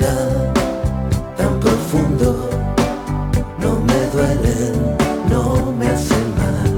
[0.00, 2.48] tan profundo.
[3.58, 4.96] No me duelen,
[5.28, 6.72] no me hacen mal.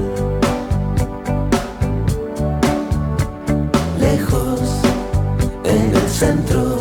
[3.99, 4.81] Lejos,
[5.63, 6.77] en el centro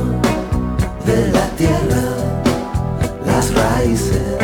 [1.06, 2.02] de la tierra,
[3.25, 4.44] las raíces.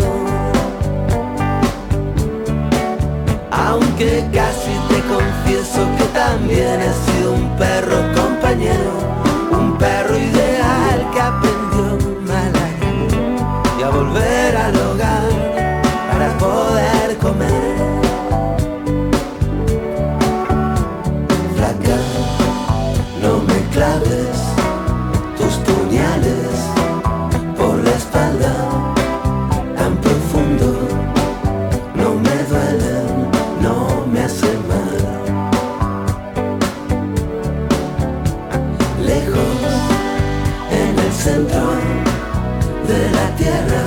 [42.87, 43.83] De la tierra,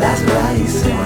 [0.00, 0.97] las raíces